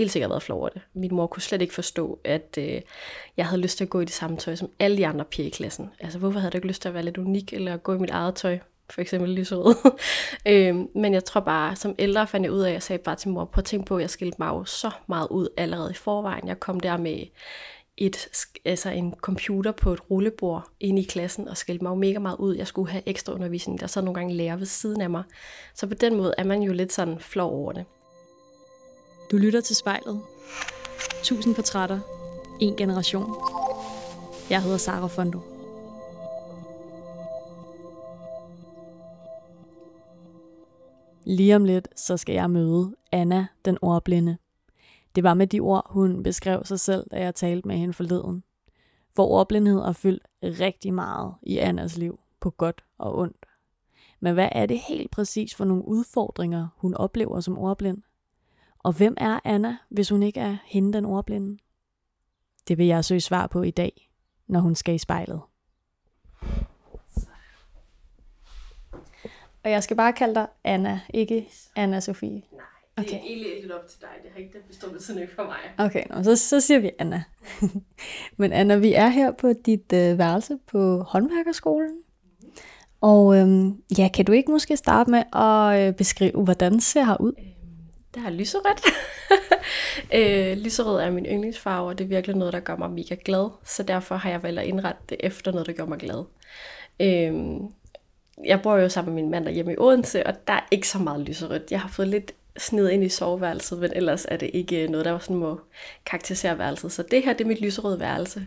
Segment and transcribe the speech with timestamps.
[0.00, 0.82] helt sikkert været flov over det.
[0.94, 2.80] Min mor kunne slet ikke forstå, at øh,
[3.36, 5.46] jeg havde lyst til at gå i det samme tøj som alle de andre piger
[5.46, 5.90] i klassen.
[6.00, 7.98] Altså, hvorfor havde du ikke lyst til at være lidt unik, eller at gå i
[7.98, 8.58] mit eget tøj?
[8.90, 9.74] For eksempel lyserød.
[10.46, 13.16] øh, men jeg tror bare, som ældre fandt jeg ud af, at jeg sagde bare
[13.16, 15.90] til mor, prøv at tænke på, at jeg skilte mig jo så meget ud allerede
[15.90, 16.48] i forvejen.
[16.48, 17.26] Jeg kom der med
[17.96, 18.28] et,
[18.64, 22.36] altså en computer på et rullebord ind i klassen og skældte mig jo mega meget
[22.38, 22.56] ud.
[22.56, 25.22] Jeg skulle have ekstra undervisning, der så nogle gange lærer ved siden af mig.
[25.74, 27.84] Så på den måde er man jo lidt sådan flov over det.
[29.30, 30.22] Du lytter til spejlet.
[31.22, 32.00] Tusind portrætter.
[32.60, 33.34] En generation.
[34.50, 35.40] Jeg hedder Sara Fondo.
[41.24, 44.36] Lige om lidt, så skal jeg møde Anna, den ordblinde.
[45.14, 48.42] Det var med de ord, hun beskrev sig selv, da jeg talte med hende forleden.
[49.16, 53.46] For ordblindhed har fyldt rigtig meget i Annas liv, på godt og ondt.
[54.20, 58.02] Men hvad er det helt præcis for nogle udfordringer, hun oplever som ordblind?
[58.82, 61.58] Og hvem er Anna, hvis hun ikke er hende den ordblinde?
[62.68, 64.10] Det vil jeg søge svar på i dag,
[64.46, 65.40] når hun skal i spejlet.
[69.64, 72.30] Og jeg skal bare kalde dig Anna, ikke Anna Sofie.
[72.30, 72.40] Nej,
[72.96, 73.14] det okay.
[73.14, 74.08] er egentlig lidt op til dig.
[74.22, 75.86] Det har ikke den bestemmelse for mig.
[75.86, 77.24] Okay, nå, så, så siger vi Anna.
[78.38, 81.98] Men Anna, vi er her på dit øh, værelse på håndværkerskolen.
[83.00, 87.20] Og øhm, ja, kan du ikke måske starte med at øh, beskrive, hvordan ser her
[87.20, 87.32] ud?
[87.38, 87.49] Øh,
[88.14, 88.84] det er lyserødt.
[90.18, 93.50] øh, lyserød er min yndlingsfarve, og det er virkelig noget, der gør mig mega glad.
[93.64, 96.24] Så derfor har jeg valgt at indrette det efter noget, der gør mig glad.
[97.00, 97.60] Øh,
[98.44, 100.98] jeg bor jo sammen med min mand derhjemme i Odense, og der er ikke så
[100.98, 101.70] meget lyserødt.
[101.70, 105.06] Jeg har fået lidt sned ind i soveværelset, men ellers er det ikke øh, noget,
[105.06, 105.60] der sådan må
[106.06, 106.92] karakterisere værelset.
[106.92, 108.46] Så det her, det er mit lyserøde værelse.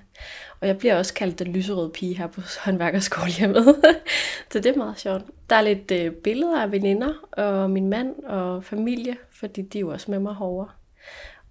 [0.60, 3.66] Og jeg bliver også kaldt den lyserøde pige her på håndværkerskolehjemmet.
[4.52, 5.24] så det er meget sjovt.
[5.50, 9.82] Der er lidt øh, billeder af veninder og min mand og familie, fordi de er
[9.82, 10.70] jo også med mig herovre.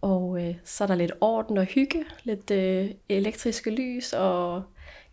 [0.01, 4.63] Og øh, så er der lidt orden og hygge, lidt øh, elektriske lys og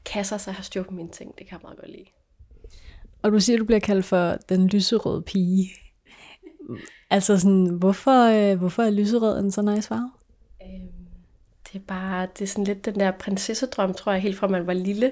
[0.06, 1.38] kasser, så jeg har styr på mine ting.
[1.38, 2.06] Det kan jeg meget godt lide.
[3.22, 5.70] Og du siger, at du bliver kaldt for den lyserøde pige.
[7.09, 10.11] Altså sådan, hvorfor, øh, hvorfor er lyserød en så nice farve?
[10.61, 10.89] Øhm,
[11.67, 14.67] det er bare, det er sådan lidt den der prinsessedrøm, tror jeg, helt fra man
[14.67, 15.11] var lille.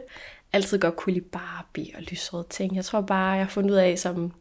[0.53, 2.75] Altid godt kunne lide Barbie og lyserøde ting.
[2.75, 4.31] Jeg tror bare, jeg har fundet ud af som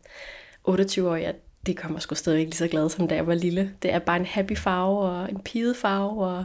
[0.68, 3.74] 28-årig, at det kommer sgu stadigvæk lige så glad, som da jeg var lille.
[3.82, 6.44] Det er bare en happy farve og en piget farve, og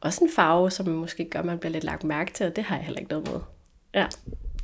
[0.00, 2.64] også en farve, som måske gør, at man bliver lidt lagt mærke til, og det
[2.64, 3.40] har jeg heller ikke noget med.
[3.94, 4.06] Ja.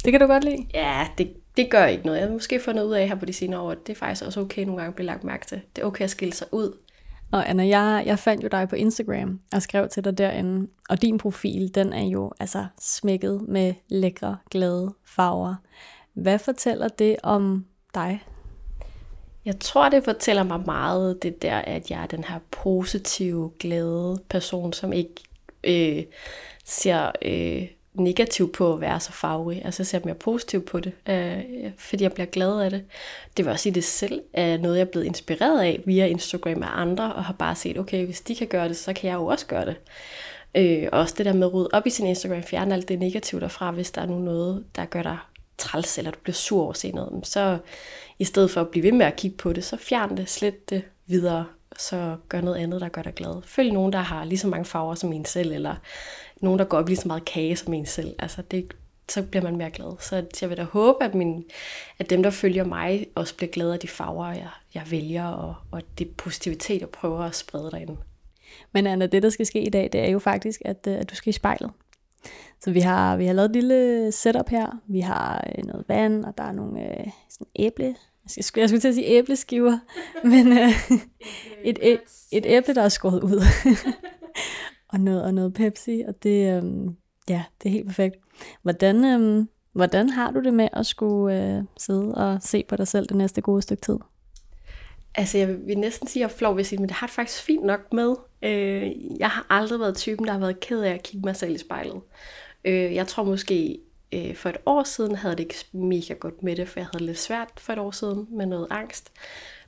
[0.04, 0.66] Det kan du godt lide?
[0.74, 2.18] Ja, det, det gør ikke noget.
[2.18, 4.24] Jeg har måske fundet ud af her på de senere år, at det er faktisk
[4.26, 5.60] også okay nogle gange at blive lagt mærke til.
[5.76, 6.78] Det er okay at skille sig ud.
[7.32, 11.02] Og Anna, jeg, jeg fandt jo dig på Instagram og skrev til dig derinde, og
[11.02, 15.54] din profil, den er jo altså smækket med lækre, glade farver.
[16.14, 18.24] Hvad fortæller det om dig?
[19.44, 24.18] Jeg tror, det fortæller mig meget det der, at jeg er den her positive, glade
[24.28, 25.14] person, som ikke
[25.64, 26.04] øh,
[26.64, 27.68] ser øh,
[27.98, 29.64] negativ på at være så farverig.
[29.64, 32.84] Altså jeg ser mere positivt på det, øh, fordi jeg bliver glad af det.
[33.36, 36.62] Det vil også sige, det selv er noget, jeg er blevet inspireret af via Instagram
[36.62, 39.16] af andre, og har bare set, okay, hvis de kan gøre det, så kan jeg
[39.16, 39.76] jo også gøre det.
[40.54, 43.40] Øh, også det der med at rydde op i sin Instagram, fjerne alt det negative
[43.40, 45.18] derfra, hvis der er noget, der gør dig
[45.58, 47.26] træls, eller du bliver sur over at se noget.
[47.26, 47.58] Så
[48.18, 50.70] i stedet for at blive ved med at kigge på det, så fjern det, slet
[50.70, 51.44] det videre,
[51.78, 53.42] så gør noget andet, der gør dig glad.
[53.44, 55.74] Følg nogen, der har lige så mange farver som en selv, eller
[56.40, 58.14] nogen, der går op lige så meget kage som en selv.
[58.18, 58.74] Altså det,
[59.08, 59.96] så bliver man mere glad.
[60.00, 61.44] Så jeg vil da håbe, at, min,
[61.98, 65.54] at dem, der følger mig, også bliver glade af de farver, jeg, jeg vælger, og,
[65.70, 67.96] og det positivitet, jeg prøver at sprede derinde.
[68.72, 71.10] Men Anna, det, der skal ske i dag, det er jo faktisk, at, øh, at
[71.10, 71.70] du skal i spejlet.
[72.60, 74.80] Så vi har, vi har lavet et lille setup her.
[74.86, 77.96] Vi har øh, noget vand, og der er nogle øh, sådan æble.
[78.36, 79.78] Jeg skulle, jeg skulle til at sige æbleskiver,
[80.32, 80.68] men øh,
[81.64, 82.00] et, et,
[82.32, 83.42] et æble, der er skåret ud.
[84.88, 86.96] og noget, og noget Pepsi, og det, øhm,
[87.28, 88.16] ja, det er helt perfekt.
[88.62, 92.88] Hvordan, øhm, hvordan har du det med at skulle øh, sidde og se på dig
[92.88, 93.96] selv det næste gode stykke tid?
[95.14, 97.06] Altså, jeg vil næsten sige, at jeg er flov ved at sige, men det har
[97.06, 98.14] det faktisk fint nok med.
[98.42, 101.54] Øh, jeg har aldrig været typen, der har været ked af at kigge mig selv
[101.54, 102.00] i spejlet.
[102.64, 103.78] Øh, jeg tror måske,
[104.12, 107.04] øh, for et år siden havde det ikke mega godt med det, for jeg havde
[107.04, 109.12] lidt svært for et år siden med noget angst.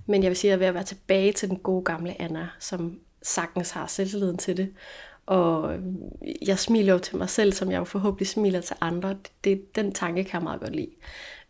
[0.06, 2.22] Men jeg vil sige, at jeg er ved at være tilbage til den gode gamle
[2.22, 4.74] Anna, som sagtens har selvtilliden til det.
[5.26, 5.74] Og
[6.46, 9.16] jeg smiler jo til mig selv, som jeg jo forhåbentlig smiler til andre.
[9.44, 10.90] Det, den tanke kan jeg meget godt lide.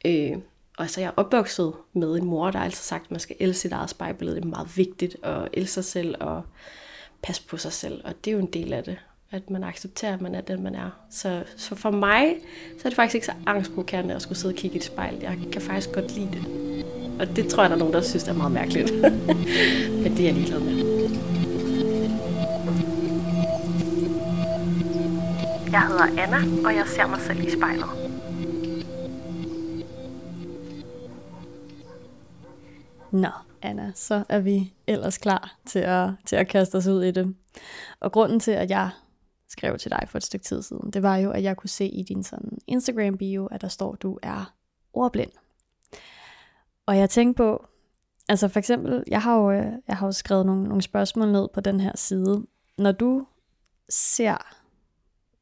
[0.04, 0.38] Øh,
[0.78, 3.36] og så er jeg opvokset med en mor, der har altid sagt, at man skal
[3.40, 4.36] elske sit eget spejlbillede.
[4.36, 6.42] Det er meget vigtigt at elske sig selv og
[7.22, 8.00] passe på sig selv.
[8.04, 8.98] Og det er jo en del af det,
[9.30, 10.90] at man accepterer, at man er den, man er.
[11.10, 12.34] Så, så for mig,
[12.78, 15.18] så er det faktisk ikke så angstprovokerende at skulle sidde og kigge i et spejl.
[15.22, 16.44] Jeg kan faktisk godt lide det.
[17.20, 18.94] Og det tror jeg, der er nogen, der synes, er meget mærkeligt.
[20.02, 20.99] Men det er jeg ligeglad med.
[25.72, 27.86] Jeg hedder Anna, og jeg ser mig selv i spejlet.
[33.12, 33.28] Nå,
[33.62, 37.34] Anna, så er vi ellers klar til at, til at kaste os ud i det.
[38.00, 38.90] Og grunden til, at jeg
[39.48, 41.86] skrev til dig for et stykke tid siden, det var jo, at jeg kunne se
[41.86, 44.54] i din sådan Instagram-bio, at der står, at du er
[44.92, 45.30] ordblind.
[46.86, 47.66] Og jeg tænkte på,
[48.28, 51.48] altså for eksempel, jeg har jo, øh, jeg har jo skrevet nogle, nogle spørgsmål ned
[51.54, 52.46] på den her side.
[52.78, 53.26] Når du
[53.88, 54.59] ser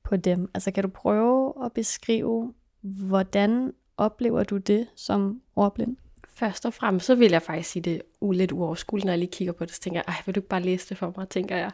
[0.09, 5.97] på dem, altså kan du prøve at beskrive, hvordan oplever du det som ordblind?
[6.35, 8.03] Først og fremmest, så vil jeg faktisk sige det
[8.33, 10.49] lidt uoverskueligt, når jeg lige kigger på det, så tænker jeg, ej, vil du ikke
[10.49, 11.71] bare læse det for mig, tænker jeg.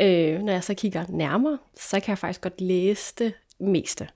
[0.00, 4.08] Øh, når jeg så kigger nærmere, så kan jeg faktisk godt læse det meste.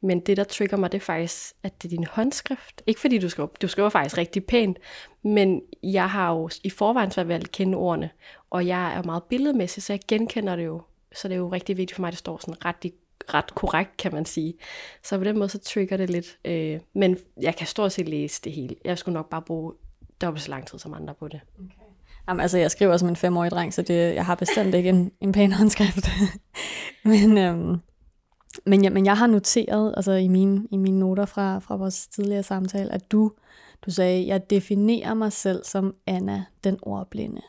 [0.00, 2.82] Men det, der trigger mig, det er faktisk, at det er din håndskrift.
[2.86, 4.78] Ikke fordi du skriver, du skriver faktisk rigtig pænt,
[5.22, 8.10] men jeg har jo i forvejen svært ved at kende ordene,
[8.50, 10.82] og jeg er meget billedmæssig, så jeg genkender det jo.
[11.14, 12.92] Så det er jo rigtig vigtigt for mig, at det står sådan ret,
[13.34, 14.54] ret korrekt, kan man sige.
[15.02, 16.38] Så på den måde, så trigger det lidt.
[16.44, 18.76] Øh, men jeg kan stort set læse det hele.
[18.84, 19.72] Jeg skulle nok bare bruge
[20.20, 21.40] dobbelt så lang tid som andre på det.
[21.58, 21.84] Okay.
[22.28, 25.10] Jamen, altså, jeg skriver som en femårig dreng, så det, jeg har bestemt ikke en,
[25.20, 26.08] en pæn håndskrift.
[27.04, 27.76] men, øhm,
[28.66, 32.06] men, ja, men jeg har noteret altså i mine, i mine noter fra, fra vores
[32.06, 33.32] tidligere samtale, at du,
[33.86, 37.40] du sagde, jeg definerer mig selv som Anna, den ordblinde.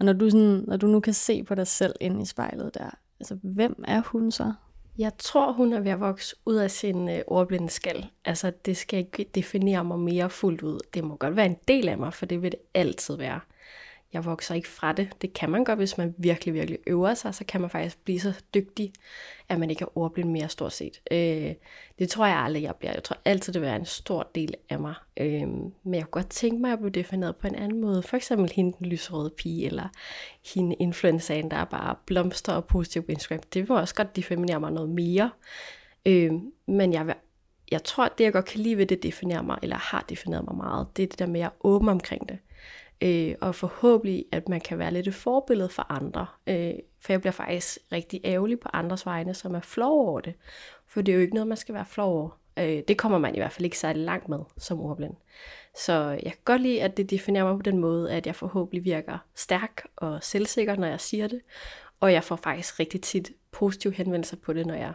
[0.00, 2.74] Og når du, sådan, når du nu kan se på dig selv ind i spejlet
[2.74, 4.52] der, altså hvem er hun så?
[4.98, 8.06] Jeg tror, hun er ved at vokse ud af sin øh, ordblinde skal.
[8.24, 10.78] Altså, det skal ikke definere mig mere fuldt ud.
[10.94, 13.40] Det må godt være en del af mig, for det vil det altid være
[14.12, 15.08] jeg vokser ikke fra det.
[15.22, 18.20] Det kan man godt, hvis man virkelig, virkelig øver sig, så kan man faktisk blive
[18.20, 18.92] så dygtig,
[19.48, 21.00] at man ikke er ordblind mere stort set.
[21.10, 21.54] Øh,
[21.98, 22.92] det tror jeg aldrig, jeg bliver.
[22.92, 24.94] Jeg tror altid, det vil være en stor del af mig.
[25.16, 28.02] Øh, men jeg kunne godt tænke mig at blive defineret på en anden måde.
[28.02, 29.88] For eksempel hende den lyserøde pige, eller
[30.54, 33.42] hende influenceren, der er bare blomster og positiv på Instagram.
[33.54, 35.30] Det vil også godt definere mig noget mere.
[36.06, 36.32] Øh,
[36.66, 37.14] men jeg vil
[37.72, 40.44] jeg tror, at det, jeg godt kan lide ved det, definerer mig, eller har defineret
[40.44, 42.38] mig meget, det er det der med, at jeg er åben omkring det
[43.02, 46.26] øh, og forhåbentlig, at man kan være lidt et forbillede for andre.
[46.46, 50.34] Øh, for jeg bliver faktisk rigtig ærgerlig på andres vegne, som er flov over det.
[50.86, 52.40] For det er jo ikke noget, man skal være flov over.
[52.58, 55.14] Øh, det kommer man i hvert fald ikke særlig langt med som ordblind.
[55.76, 55.92] Så
[56.22, 59.18] jeg kan godt lide, at det definerer mig på den måde, at jeg forhåbentlig virker
[59.34, 61.40] stærk og selvsikker, når jeg siger det.
[62.00, 64.92] Og jeg får faktisk rigtig tit positive henvendelser på det, når jeg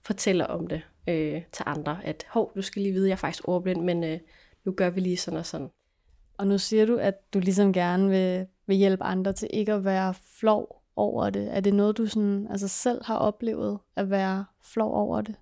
[0.00, 1.98] fortæller om det øh, til andre.
[2.04, 4.18] At, hov, du skal lige vide, at jeg er faktisk ordblind, men øh,
[4.64, 5.68] nu gør vi lige sådan og sådan.
[6.38, 9.84] Og nu siger du, at du ligesom gerne vil, vil hjælpe andre til ikke at
[9.84, 11.56] være flov over det.
[11.56, 15.34] Er det noget, du sådan, altså selv har oplevet at være flov over det?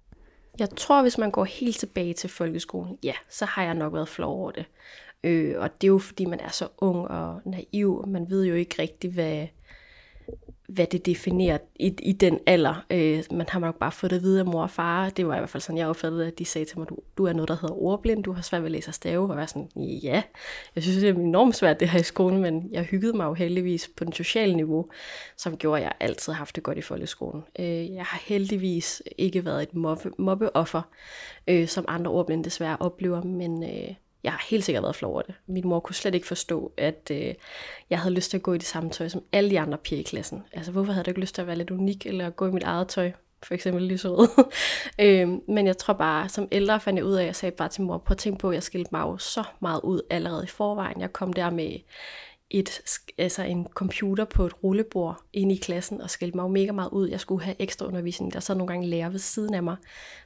[0.59, 4.09] Jeg tror, hvis man går helt tilbage til folkeskolen, ja, så har jeg nok været
[4.09, 4.65] flov over det.
[5.25, 8.05] Øh, og det er jo fordi, man er så ung og naiv.
[8.07, 9.47] Man ved jo ikke rigtigt, hvad,
[10.69, 12.85] hvad det definerer i, i den alder.
[12.91, 15.11] Øh, man har nok bare fået det videre af mor og far.
[15.11, 17.25] Det var i hvert fald sådan, jeg opfattede at de sagde til mig, du, du
[17.25, 19.31] er noget, der hedder ordblind, du har svært ved at læse og stave.
[19.33, 20.23] Og jeg sådan, ja,
[20.75, 23.35] jeg synes, det er enormt svært det her i skolen, men jeg hyggede mig jo
[23.35, 24.87] heldigvis på den sociale niveau,
[25.37, 27.45] som gjorde, at jeg altid har haft det godt i folkeskolen.
[27.59, 30.83] Øh, jeg har heldigvis ikke været et mobbe, mobbeoffer,
[31.49, 33.63] øh, som andre ordblinde desværre oplever, men...
[33.63, 33.95] Øh,
[34.27, 35.35] jeg har helt sikkert været flov over det.
[35.47, 37.35] Min mor kunne slet ikke forstå, at øh,
[37.91, 40.01] jeg havde lyst til at gå i det samme tøj som alle de andre piger
[40.01, 40.43] i klassen.
[40.53, 42.63] Altså, hvorfor havde du ikke lyst til at være lidt unik, eller gå i mit
[42.63, 43.13] eget tøj?
[43.43, 44.29] For eksempel lyserød.
[45.05, 47.69] øh, men jeg tror bare, som ældre fandt jeg ud af, at jeg sagde bare
[47.69, 50.45] til mor, prøv at tænke på, at jeg skilte mig jo så meget ud allerede
[50.45, 51.01] i forvejen.
[51.01, 51.79] Jeg kom der med
[52.51, 56.73] et, altså en computer på et rullebord inde i klassen og skældte mig jo mega
[56.73, 57.09] meget ud.
[57.09, 59.77] Jeg skulle have ekstra undervisning, der sad nogle gange lærer ved siden af mig.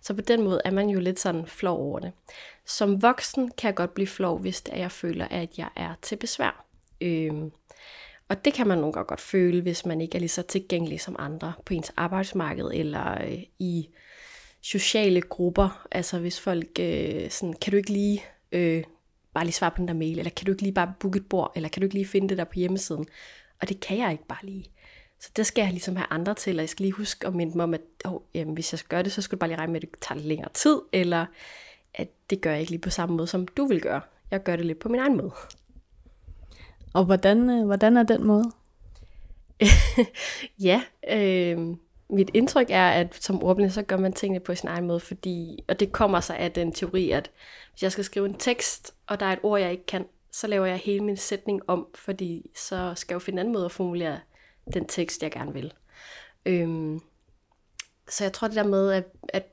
[0.00, 2.12] Så på den måde er man jo lidt sådan flov over det.
[2.66, 5.94] Som voksen kan jeg godt blive flov, hvis det er, jeg føler, at jeg er
[6.02, 6.64] til besvær.
[7.00, 7.52] Øhm,
[8.28, 11.00] og det kan man nogle gange godt føle, hvis man ikke er lige så tilgængelig
[11.00, 13.88] som andre på ens arbejdsmarked eller øh, i
[14.60, 15.86] sociale grupper.
[15.90, 18.84] Altså hvis folk øh, sådan, kan du ikke lige øh,
[19.34, 21.28] bare lige svare på den der mail, eller kan du ikke lige bare booke et
[21.28, 23.06] bord, eller kan du ikke lige finde det der på hjemmesiden?
[23.60, 24.64] Og det kan jeg ikke bare lige.
[25.20, 27.56] Så det skal jeg ligesom have andre til, og jeg skal lige huske at minde
[27.56, 29.58] mig om, at oh, jamen, hvis jeg skal gøre det, så skal du bare lige
[29.58, 31.26] regne med, at det tager lidt længere tid, eller
[31.94, 34.00] at det gør jeg ikke lige på samme måde, som du vil gøre.
[34.30, 35.32] Jeg gør det lidt på min egen måde.
[36.92, 38.44] Og hvordan, øh, hvordan er den måde?
[40.68, 41.76] ja, øh,
[42.12, 45.64] mit indtryk er, at som ordblind, så gør man tingene på sin egen måde, fordi,
[45.68, 47.30] og det kommer sig af den teori, at
[47.72, 50.46] hvis jeg skal skrive en tekst, og der er et ord, jeg ikke kan, så
[50.46, 53.64] laver jeg hele min sætning om, fordi så skal jeg jo finde en anden måde
[53.64, 54.20] at formulere
[54.74, 55.72] den tekst, jeg gerne vil.
[56.46, 57.00] Øhm,
[58.08, 59.46] så jeg tror det der med, at, at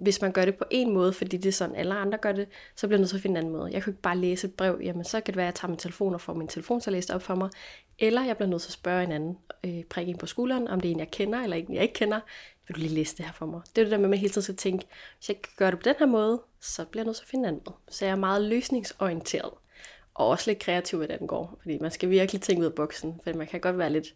[0.00, 2.48] hvis man gør det på en måde, fordi det er sådan, alle andre gør det,
[2.76, 3.72] så bliver jeg nødt til at finde en anden måde.
[3.72, 5.68] Jeg kan ikke bare læse et brev, jamen så kan det være, at jeg tager
[5.68, 7.50] min telefon og får min telefon så læst op for mig,
[7.98, 10.80] eller jeg bliver nødt til at spørge en anden, øh, prikke ind på skulderen, om
[10.80, 12.20] det er en, jeg kender, eller en, jeg ikke kender,
[12.66, 13.60] vil du lige læse det her for mig?
[13.76, 14.86] Det er det der med, at man hele tiden skal tænke,
[15.18, 17.28] hvis jeg kan gøre det på den her måde, så bliver jeg nødt til at
[17.28, 17.76] finde en anden måde.
[17.88, 19.52] Så jeg er meget løsningsorienteret,
[20.14, 23.20] og også lidt kreativ, hvad den går, fordi man skal virkelig tænke ud af boksen,
[23.24, 24.14] for man kan godt være lidt,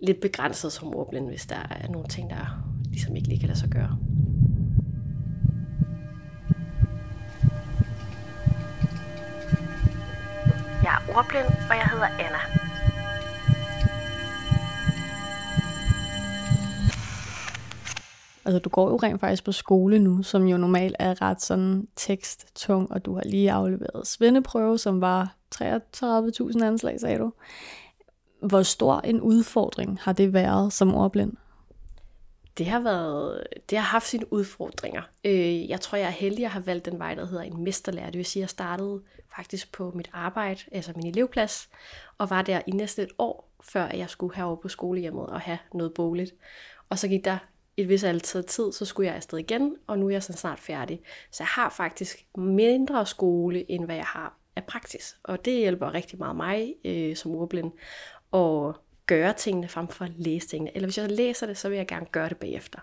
[0.00, 3.58] lidt begrænset som ordblind, hvis der er nogle ting, der ligesom ikke lige kan lade
[3.58, 3.98] sig gøre.
[10.84, 12.38] Jeg er ordblind, og jeg hedder Anna.
[18.44, 21.88] Altså, du går jo rent faktisk på skole nu, som jo normalt er ret sådan
[21.96, 27.32] teksttung, og du har lige afleveret svendeprøve, som var 33.000 anslag, sagde du.
[28.42, 31.32] Hvor stor en udfordring har det været som ordblind?
[32.58, 35.02] Det har, været, det har haft sine udfordringer.
[35.24, 38.06] Øh, jeg tror, jeg er heldig at have valgt den vej, der hedder en mesterlærer.
[38.06, 39.02] Det vil sige, at jeg startede
[39.36, 41.68] faktisk på mit arbejde, altså min elevplads,
[42.18, 45.58] og var der i næsten et år, før jeg skulle herover på skolehjemmet og have
[45.74, 46.34] noget boligt.
[46.88, 47.38] Og så gik der
[47.76, 50.60] et vis altid tid, så skulle jeg afsted igen, og nu er jeg sådan snart
[50.60, 51.00] færdig.
[51.30, 55.16] Så jeg har faktisk mindre skole, end hvad jeg har af praksis.
[55.22, 57.72] Og det hjælper rigtig meget mig øh, som ordblind
[58.30, 60.74] Og gøre tingene frem for at læse tingene.
[60.74, 62.80] Eller hvis jeg læser det, så vil jeg gerne gøre det bagefter.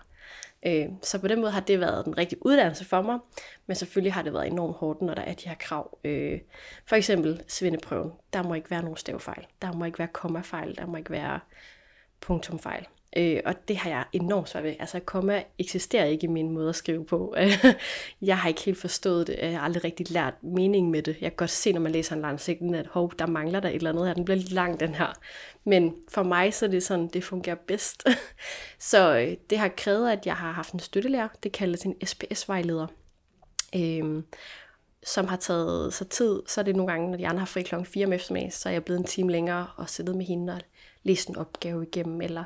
[0.66, 3.18] Øh, så på den måde har det været den rigtige uddannelse for mig,
[3.66, 5.98] men selvfølgelig har det været enormt hårdt, når der er de her krav.
[6.04, 6.40] Øh,
[6.86, 8.12] for eksempel svindeprøven.
[8.32, 9.46] Der må ikke være nogen stavefejl.
[9.62, 10.76] Der må ikke være kommafejl.
[10.76, 11.40] Der må ikke være
[12.20, 12.86] punktumfejl.
[13.16, 14.74] Øh, og det har jeg enormt svært ved.
[14.80, 17.34] Altså, komma eksisterer ikke i min måde at skrive på.
[18.22, 19.38] jeg har ikke helt forstået det.
[19.42, 21.16] Jeg har aldrig rigtig lært mening med det.
[21.20, 23.68] Jeg kan godt se, når man læser en lang sætning, at hov, der mangler der
[23.68, 24.14] et eller andet her.
[24.14, 25.12] Den bliver lidt lang, den her.
[25.64, 28.08] Men for mig, så er det sådan, det fungerer bedst.
[28.90, 31.28] så øh, det har krævet, at jeg har haft en støttelærer.
[31.42, 32.86] Det kaldes en SPS-vejleder.
[33.76, 34.22] Øh,
[35.04, 37.62] som har taget sig tid, så er det nogle gange, når de andre har fri
[37.62, 40.52] klokken 4 om eftermiddagen, så er jeg blevet en time længere og siddet med hende
[40.52, 40.60] og
[41.02, 42.44] læst en opgave igennem, eller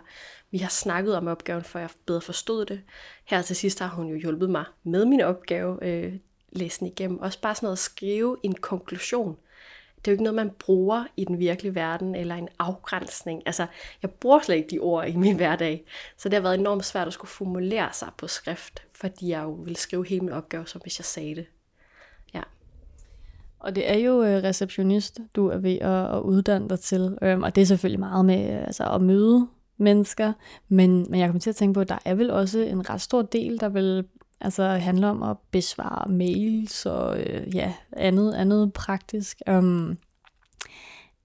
[0.51, 2.83] vi har snakket om opgaven, for jeg bedre forstod det.
[3.25, 6.15] Her til sidst har hun jo hjulpet mig med min opgave, øh,
[6.53, 7.19] læse den igennem.
[7.19, 9.37] Også bare sådan noget at skrive en konklusion.
[9.97, 13.43] Det er jo ikke noget, man bruger i den virkelige verden, eller en afgrænsning.
[13.47, 13.67] Altså,
[14.03, 15.85] jeg bruger slet ikke de ord i min hverdag.
[16.17, 19.51] Så det har været enormt svært at skulle formulere sig på skrift, fordi jeg jo
[19.51, 21.47] ville skrive hele min opgave, som hvis jeg sagde det.
[23.59, 27.55] Og det er jo øh, receptionist, du er ved at, uddanne dig til, øhm, og
[27.55, 29.49] det er selvfølgelig meget med øh, altså, at møde
[29.79, 30.33] mennesker,
[30.69, 33.01] men, men jeg kommer til at tænke på, at der er vel også en ret
[33.01, 34.05] stor del, der vil
[34.41, 39.43] altså handle om at besvare mails og øh, ja, andet, andet praktisk.
[39.51, 39.99] Um,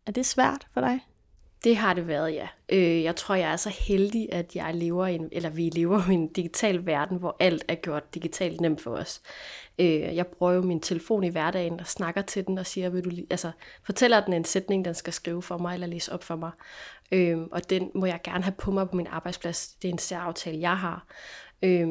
[0.05, 0.99] er det svært for dig?
[1.63, 2.47] Det har det været, ja.
[2.69, 6.09] Øh, jeg tror, jeg er så heldig, at jeg lever i en, eller vi lever
[6.09, 9.21] i en digital verden, hvor alt er gjort digitalt nemt for os.
[9.79, 13.05] Øh, jeg bruger jo min telefon i hverdagen og snakker til den og siger, vil
[13.05, 13.51] du altså,
[13.83, 16.51] fortæller den en sætning, den skal skrive for mig eller læse op for mig.
[17.11, 19.67] Øh, og den må jeg gerne have på mig på min arbejdsplads.
[19.81, 21.05] Det er en særaftale, jeg har.
[21.63, 21.87] Øh,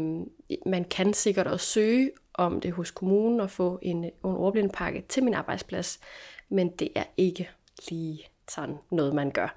[0.66, 5.24] man kan sikkert også søge om det hos kommunen og få en, en ordblindpakke til
[5.24, 6.00] min arbejdsplads,
[6.48, 7.50] men det er ikke
[7.90, 9.54] lige sådan noget, man gør.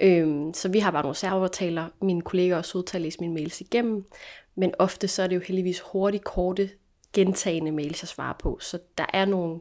[0.00, 1.88] Øhm, så vi har bare nogle servertaler.
[2.02, 4.04] Mine kolleger også ude til at læse mine mails igennem.
[4.54, 6.70] Men ofte så er det jo heldigvis hurtigt, korte,
[7.12, 8.58] gentagende mails, jeg svarer på.
[8.60, 9.60] Så der er nogle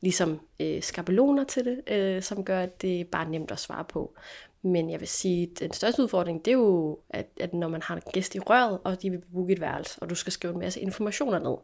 [0.00, 3.84] ligesom øh, skabeloner til det, øh, som gør, at det er bare nemt at svare
[3.84, 4.14] på.
[4.62, 7.82] Men jeg vil sige, at den største udfordring, det er jo, at, at når man
[7.82, 10.52] har en gæst i røret, og de vil booke et værelse, og du skal skrive
[10.52, 11.56] en masse informationer ned,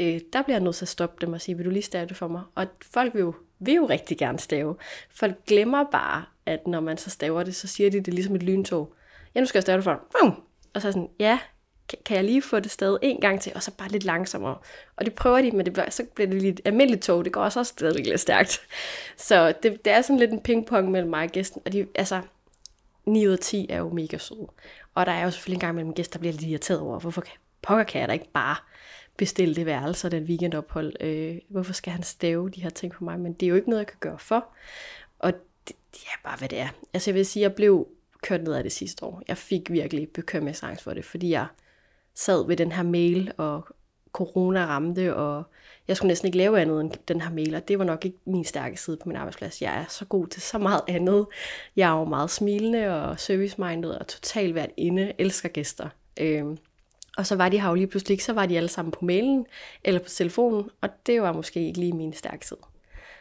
[0.00, 2.06] øh, der bliver jeg nødt til at stoppe dem og sige, vil du lige stave
[2.06, 2.42] det for mig?
[2.54, 4.76] Og folk vil jo, vil jo rigtig gerne stave.
[5.10, 8.42] Folk glemmer bare, at når man så staver det, så siger de det ligesom et
[8.42, 8.94] lyntog.
[9.34, 10.32] Ja, nu skal jeg stave det for dig.
[10.74, 11.38] Og så er sådan, ja,
[12.04, 14.56] kan jeg lige få det stadig en gang til, og så bare lidt langsommere.
[14.96, 17.42] Og det prøver de, men det bliver, så bliver det lidt almindeligt tog, det går
[17.42, 18.60] også stadig lidt stærkt.
[19.16, 22.20] Så det, det er sådan lidt en pingpong mellem mig og gæsten, og de, altså,
[23.06, 24.46] 9 ud af 10 er jo mega søde.
[24.94, 27.20] Og der er jo selvfølgelig en gang mellem gæster, der bliver lidt irriteret over, hvorfor
[27.20, 27.32] kan,
[27.62, 28.56] pokker kan jeg da ikke bare
[29.16, 30.92] bestille det værelse og den weekendophold.
[31.00, 33.20] Øh, hvorfor skal han stave de her ting på mig?
[33.20, 34.46] Men det er jo ikke noget, jeg kan gøre for.
[35.18, 35.32] Og
[35.68, 36.68] det, det er bare, hvad det er.
[36.94, 37.88] Altså jeg vil sige, jeg blev
[38.22, 39.22] kørt ned af det sidste år.
[39.28, 41.46] Jeg fik virkelig bekymringsangst for det, fordi jeg
[42.14, 43.66] sad ved den her mail, og
[44.14, 45.42] corona ramte, og
[45.88, 48.18] jeg skulle næsten ikke lave andet end den her mail, og det var nok ikke
[48.24, 49.62] min stærke side på min arbejdsplads.
[49.62, 51.26] Jeg er så god til så meget andet.
[51.76, 55.88] Jeg er jo meget smilende og service-minded og totalt værd inde, elsker gæster.
[56.20, 56.58] Øhm,
[57.16, 59.04] og så var de her jo lige pludselig ikke, så var de alle sammen på
[59.04, 59.46] mailen
[59.84, 62.60] eller på telefonen, og det var måske ikke lige min stærke side.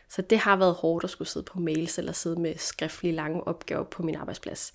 [0.09, 3.47] Så det har været hårdt at skulle sidde på mails eller sidde med skriftlige lange
[3.47, 4.73] opgaver på min arbejdsplads.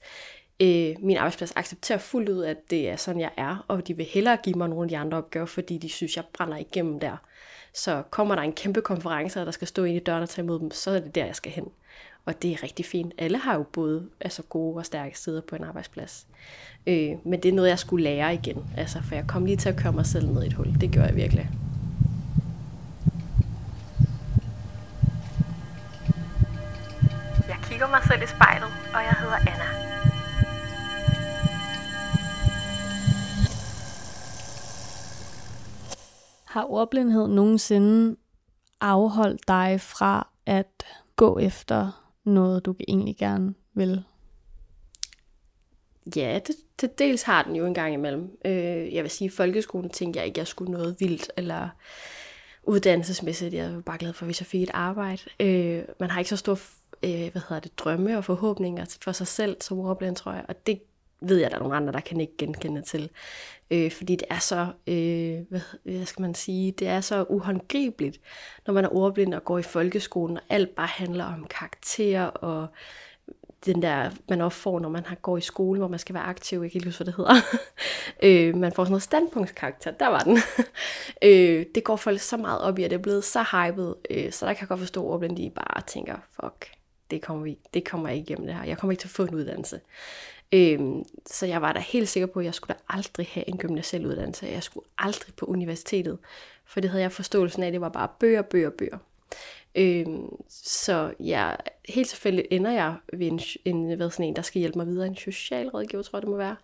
[0.60, 4.06] øh, min arbejdsplads accepterer fuldt ud, at det er sådan, jeg er, og de vil
[4.06, 7.16] hellere give mig nogle af de andre opgaver, fordi de synes, jeg brænder igennem der.
[7.72, 10.44] Så kommer der en kæmpe konference, og der skal stå ind i døren og tage
[10.44, 11.68] imod dem, så er det der, jeg skal hen.
[12.28, 13.12] Og det er rigtig fint.
[13.18, 16.26] Alle har jo både altså gode og stærke sider på en arbejdsplads.
[16.86, 18.64] Øh, men det er noget, jeg skulle lære igen.
[18.76, 20.80] Altså, for jeg kom lige til at køre mig selv ned i et hul.
[20.80, 21.50] Det gør jeg virkelig.
[27.48, 29.68] Jeg kigger mig selv i spejlet, og jeg hedder Anna.
[36.44, 38.16] Har ordblindhed nogensinde
[38.80, 40.84] afholdt dig fra at
[41.16, 44.04] gå efter noget, du egentlig gerne vil?
[46.16, 48.38] Ja, det, det dels har den jo en gang imellem.
[48.44, 51.68] Øh, jeg vil sige, at folkeskolen tænkte jeg ikke, jeg skulle noget vildt, eller
[52.62, 53.54] uddannelsesmæssigt.
[53.54, 55.22] Jeg var bare glad for, hvis jeg fik et arbejde.
[55.40, 56.56] Øh, man har ikke så store
[57.02, 60.44] øh, hvad hedder det, drømme og forhåbninger for sig selv som ordblind, tror jeg.
[60.48, 60.80] Og det
[61.20, 63.10] ved jeg, at der er nogle andre, der kan ikke genkende til.
[63.70, 68.20] Øh, fordi det er så, øh, hvad, hvad skal man sige, det er så uhåndgribeligt,
[68.66, 72.66] når man er ordblind og går i folkeskolen, og alt bare handler om karakterer og
[73.66, 76.22] den der, man også får, når man har, går i skole, hvor man skal være
[76.22, 77.34] aktiv, jeg kan ikke huske, hvad det hedder.
[78.50, 80.38] øh, man får sådan noget standpunktskarakter, der var den.
[81.28, 84.32] øh, det går folk så meget op i, at det er blevet så hypet, øh,
[84.32, 86.70] så der kan jeg godt forstå, at de bare tænker, fuck,
[87.10, 88.64] det kommer, vi, det kommer jeg ikke igennem det her.
[88.64, 89.80] Jeg kommer ikke til at få en uddannelse.
[90.52, 93.58] Øhm, så jeg var da helt sikker på, at jeg skulle da aldrig have en
[93.58, 94.46] gymnasial uddannelse.
[94.46, 96.18] Jeg skulle aldrig på universitetet.
[96.64, 98.98] For det havde jeg forståelsen af, at det var bare bøger, bøger, bøger.
[99.74, 101.54] Øhm, så ja,
[101.88, 105.06] helt selvfølgelig ender jeg ved en, en, hvad sådan en, der skal hjælpe mig videre,
[105.06, 106.56] en socialrådgiver, tror jeg det må være,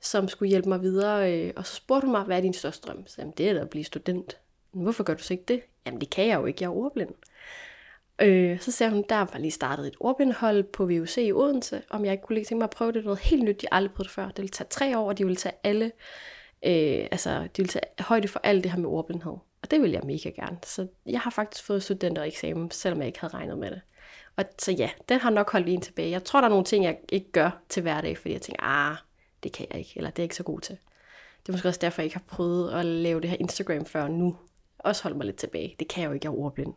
[0.00, 2.86] som skulle hjælpe mig videre, øh, og så spurgte hun mig, hvad er din største
[2.86, 3.06] drøm?
[3.06, 4.38] Så jamen, det er da at blive student.
[4.72, 5.60] Hvorfor gør du så ikke det?
[5.86, 7.10] Jamen det kan jeg jo ikke, jeg er ordblind.
[8.22, 12.04] Øh, så ser hun, der var lige startet et ordbindhold på VUC i Odense, om
[12.04, 14.14] jeg ikke kunne tænke mig at prøve det noget helt nyt, jeg aldrig prøvet det
[14.14, 14.26] før.
[14.26, 15.84] Det ville tage tre år, og de ville tage alle,
[16.64, 19.32] øh, altså de ville tage højde for alt det her med ordblindhed.
[19.62, 20.58] Og det vil jeg mega gerne.
[20.64, 23.80] Så jeg har faktisk fået studentereksamen, selvom jeg ikke havde regnet med det.
[24.36, 26.10] Og så ja, den har nok holdt en tilbage.
[26.10, 28.96] Jeg tror, der er nogle ting, jeg ikke gør til hverdag, fordi jeg tænker, ah,
[29.42, 30.76] det kan jeg ikke, eller det er ikke så god til.
[31.42, 34.08] Det er måske også derfor, jeg ikke har prøvet at lave det her Instagram før
[34.08, 34.36] nu.
[34.78, 35.76] Også holdt mig lidt tilbage.
[35.78, 36.74] Det kan jeg jo ikke, jeg er ordblind.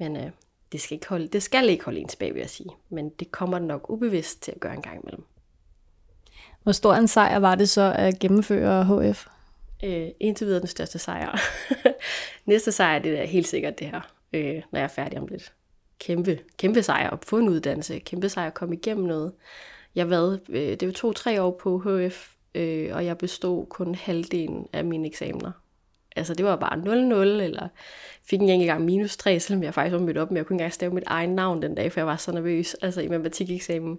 [0.00, 0.30] Men øh,
[0.72, 2.70] det, skal ikke holde, det skal ikke holde en tilbage, vil jeg sige.
[2.88, 5.24] Men det kommer nok ubevidst til at gøre en gang imellem.
[6.62, 9.26] Hvor stor en sejr var det så at gennemføre HF?
[9.84, 11.40] Øh, indtil videre den største sejr.
[12.46, 14.00] Næste sejr, det er helt sikkert det her,
[14.32, 15.52] øh, når jeg er færdig om lidt.
[15.98, 17.98] Kæmpe, kæmpe sejr at få en uddannelse.
[17.98, 19.32] Kæmpe sejr at komme igennem noget.
[19.94, 24.68] Jeg været, øh, det var to-tre år på HF, øh, og jeg bestod kun halvdelen
[24.72, 25.52] af mine eksamener.
[26.16, 27.68] Altså det var bare 0-0, eller
[28.30, 30.54] fik en enkelt gang minus 3, selvom jeg faktisk var mødt op, men jeg kunne
[30.54, 33.08] ikke engang stave mit egen navn den dag, for jeg var så nervøs, altså i
[33.08, 33.98] matematikeksamen.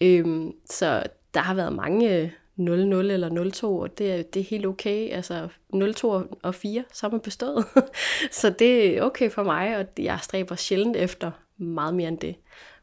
[0.00, 1.02] Øhm, så
[1.34, 5.10] der har været mange 0-0 eller 0-2, og det er, det er helt okay.
[5.10, 6.06] Altså 0-2
[6.42, 7.64] og 4, så er man bestået.
[8.40, 12.36] så det er okay for mig, og jeg stræber sjældent efter meget mere end det.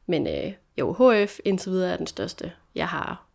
[0.07, 3.25] Men øh, jo, HF indtil videre er den største, jeg har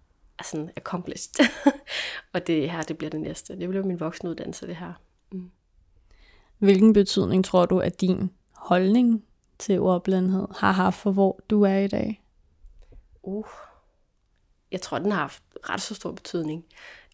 [0.44, 1.46] sådan accomplished.
[2.34, 3.58] og det her, det bliver det næste.
[3.58, 4.92] Det bliver min voksenuddannelse, det her.
[6.58, 9.24] Hvilken betydning tror du, at din holdning
[9.58, 12.22] til ordblindhed har haft for, hvor du er i dag?
[13.22, 13.46] Uh,
[14.72, 16.64] jeg tror, den har haft ret så stor betydning.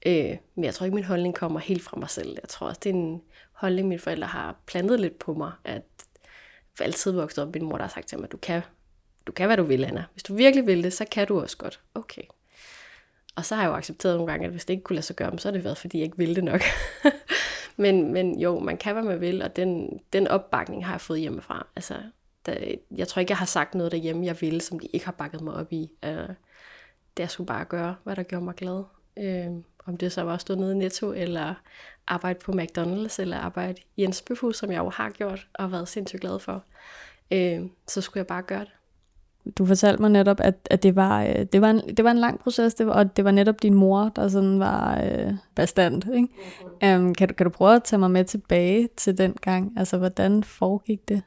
[0.06, 2.38] Øh, men jeg tror ikke, min holdning kommer helt fra mig selv.
[2.42, 3.22] Jeg tror også, det er en
[3.52, 5.82] holdning, mine forældre har plantet lidt på mig, at
[6.76, 8.62] for altid vokset op, min mor der har sagt til mig, at du kan,
[9.26, 10.04] du kan, hvad du vil, Anna.
[10.12, 11.80] Hvis du virkelig vil det, så kan du også godt.
[11.94, 12.22] Okay.
[13.36, 15.16] Og så har jeg jo accepteret nogle gange, at hvis det ikke kunne lade sig
[15.16, 16.60] gøre, så har det været, fordi jeg ikke ville det nok.
[17.80, 21.20] men, men jo, man kan, hvad man vil, og den, den opbakning har jeg fået
[21.20, 21.66] hjemmefra.
[21.76, 21.94] Altså,
[22.46, 25.12] der, jeg tror ikke, jeg har sagt noget derhjemme, jeg ville, som de ikke har
[25.12, 25.90] bakket mig op i.
[26.06, 26.10] Uh,
[27.16, 28.84] det jeg skulle bare gøre, hvad der gjorde mig glad.
[29.16, 31.54] Uh, om det så var at stå nede i Netto, eller
[32.06, 35.88] arbejde på McDonald's, eller arbejde i en spøfhus, som jeg jo har gjort, og været
[35.88, 36.64] sindssygt glad for.
[37.34, 38.72] Uh, så skulle jeg bare gøre det
[39.58, 42.18] du fortalte mig netop, at, at det, var, øh, det, var en, det var en
[42.18, 46.14] lang proces, det var, og det var netop din mor, der sådan var øh, bestand.
[46.14, 46.28] Ikke?
[46.82, 47.06] Mm-hmm.
[47.06, 49.72] Um, kan, du, kan du prøve at tage mig med tilbage til den gang?
[49.76, 51.22] Altså, hvordan foregik det?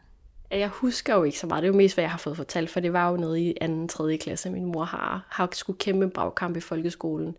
[0.51, 1.61] Jeg husker jo ikke så meget.
[1.61, 3.57] Det er jo mest, hvad jeg har fået fortalt, for det var jo nede i
[3.61, 4.49] anden, tredje klasse.
[4.49, 7.35] Min mor har, har skulle kæmpe en bagkamp i folkeskolen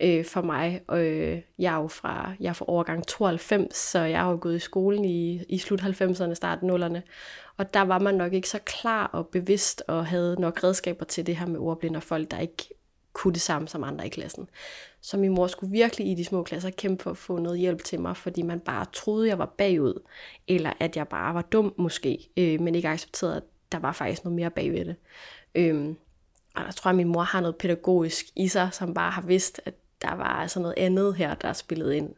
[0.00, 0.80] øh, for mig.
[0.86, 4.38] Og øh, jeg er jo fra, jeg er fra overgang 92, så jeg har jo
[4.40, 7.00] gået i skolen i, i slut 90'erne, start 0'erne.
[7.58, 11.26] Og der var man nok ikke så klar og bevidst og havde nok redskaber til
[11.26, 12.68] det her med ordblinde og folk, der ikke
[13.12, 14.48] kunne det samme som andre i klassen.
[15.00, 17.84] Så min mor skulle virkelig i de små klasser kæmpe for at få noget hjælp
[17.84, 20.02] til mig, fordi man bare troede, jeg var bagud,
[20.48, 23.42] eller at jeg bare var dum måske, øh, men ikke accepterede, at
[23.72, 24.96] der var faktisk noget mere bagved det.
[25.54, 25.94] Øh,
[26.54, 29.22] og der tror jeg, at min mor har noget pædagogisk i sig, som bare har
[29.22, 32.14] vidst, at der var altså noget andet her, der spillede ind.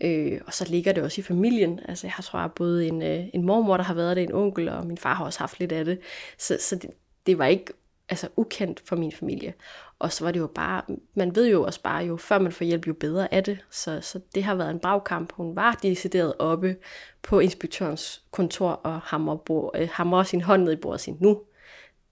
[0.00, 1.80] Øh, og så ligger det også i familien.
[1.88, 4.32] Altså jeg har tror jeg både en, øh, en mormor, der har været det, en
[4.32, 6.00] onkel, og min far har også haft lidt af det.
[6.38, 6.90] Så, så det,
[7.26, 7.72] det var ikke
[8.08, 9.54] altså ukendt for min familie.
[9.98, 10.82] Og så var det jo bare,
[11.14, 13.58] man ved jo også bare, jo før man får hjælp, jo bedre er det.
[13.70, 15.32] Så, så det har været en bagkamp.
[15.32, 16.76] Hun var decideret oppe
[17.22, 21.16] på inspektørens kontor og hammer, bord, øh, hammer sin hånd ned i bordet og siger,
[21.20, 21.40] nu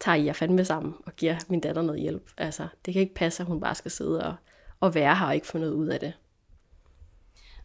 [0.01, 2.31] tager I jer fandme sammen og giver min datter noget hjælp.
[2.39, 4.35] Altså, det kan ikke passe, at hun bare skal sidde og,
[4.81, 6.13] og være her og ikke få noget ud af det.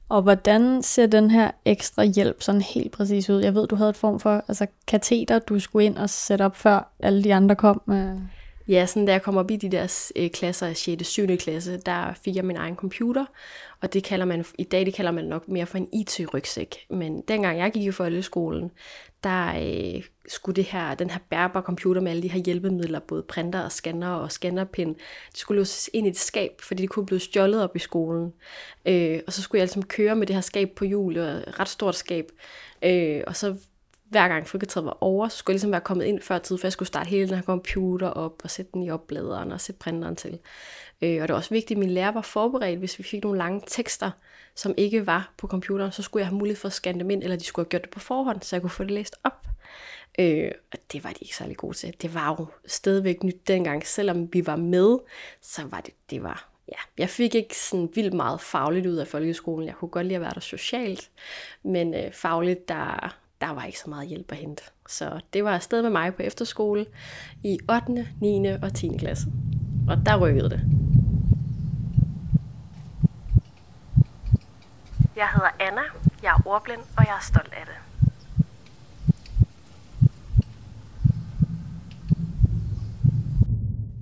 [0.10, 3.42] Og hvordan ser den her ekstra hjælp sådan helt præcis ud?
[3.42, 6.56] Jeg ved, du havde et form for altså, kateter, du skulle ind og sætte op,
[6.56, 7.82] før alle de andre kom.
[7.86, 8.20] Med...
[8.68, 11.02] Ja, sådan da jeg kom op i de der øh, klasser, 6.
[11.02, 11.38] og 7.
[11.38, 13.26] klasse, der fik jeg min egen computer,
[13.82, 16.76] og det kalder man, i dag det kalder man nok mere for en IT-rygsæk.
[16.90, 18.72] Men dengang jeg gik i folkeskolen,
[19.26, 19.54] der
[19.96, 23.60] øh, skulle det her, den her bærbare computer med alle de her hjælpemidler, både printer
[23.62, 24.94] og scanner og scannerpin,
[25.30, 28.34] det skulle låses ind i et skab, fordi det kunne blive stjålet op i skolen.
[28.86, 31.70] Øh, og så skulle jeg altså køre med det her skab på hjul, et ret
[31.70, 32.32] stort skab.
[32.84, 33.56] Øh, og så
[34.10, 36.68] hver gang frikvarteret var over, så skulle jeg ligesom være kommet ind før tid, for
[36.68, 39.80] jeg skulle starte hele den her computer op og sætte den i opladeren og sætte
[39.80, 40.40] printeren til.
[41.02, 43.38] Øh, og det var også vigtigt, at min lærer var forberedt, hvis vi fik nogle
[43.38, 44.12] lange tekster,
[44.56, 47.24] som ikke var på computeren, så skulle jeg have mulighed for at scanne dem ind,
[47.24, 49.48] eller de skulle have gjort det på forhånd, så jeg kunne få det læst op.
[50.20, 51.94] Øh, og det var de ikke særlig gode til.
[52.02, 54.98] Det var jo stadigvæk nyt dengang, selvom vi var med,
[55.42, 59.08] så var det, det var, ja, jeg fik ikke sådan vildt meget fagligt ud af
[59.08, 59.68] folkeskolen.
[59.68, 61.10] Jeg kunne godt lide at være der socialt,
[61.64, 64.64] men øh, fagligt, der, der var ikke så meget hjælp at hente.
[64.90, 66.86] Så det var afsted med mig på efterskole
[67.44, 68.48] i 8., 9.
[68.48, 68.90] og 10.
[69.00, 69.26] klasse.
[69.90, 70.85] Og der rykkede det.
[75.16, 75.82] Jeg hedder Anna,
[76.24, 77.76] jeg er ordblind, og jeg er stolt af det.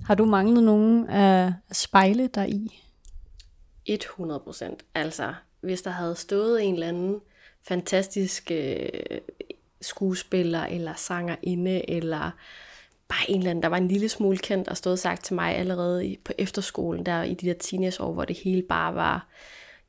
[0.06, 2.82] Har du manglet nogen at spejle dig i?
[3.86, 4.84] 100 procent.
[4.94, 7.20] Altså, hvis der havde stået en eller anden
[7.62, 8.88] fantastisk øh,
[9.80, 12.30] skuespiller, eller sangerinde, eller
[13.08, 15.56] bare en eller anden, der var en lille smule kendt, og stod sagt til mig
[15.56, 19.26] allerede på efterskolen, der i de der teenageår, hvor det hele bare var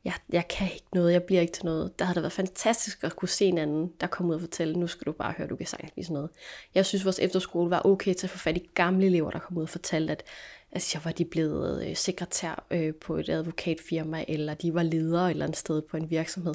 [0.05, 1.99] jeg, jeg kan ikke noget, jeg bliver ikke til noget.
[1.99, 4.79] Der havde det været fantastisk at kunne se en anden, der kom ud og fortælle,
[4.79, 6.29] nu skal du bare høre, du kan sagtens blive sådan noget.
[6.75, 9.57] Jeg synes, vores efterskole var okay til at få fat i gamle elever, der kom
[9.57, 10.23] ud og fortalte, at
[10.71, 15.25] altså, jeg var de blevet øh, sekretær øh, på et advokatfirma, eller de var ledere
[15.25, 16.53] et eller andet sted på en virksomhed.